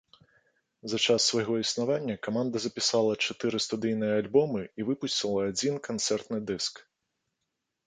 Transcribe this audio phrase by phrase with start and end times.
[0.93, 6.85] За час свайго існавання каманда запісала чатыры студыйныя альбомы і выпусціла адзін канцэртны дыск.